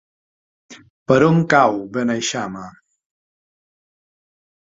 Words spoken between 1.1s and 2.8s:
Per on cau Beneixama?